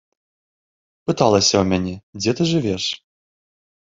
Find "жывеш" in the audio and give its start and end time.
2.53-2.83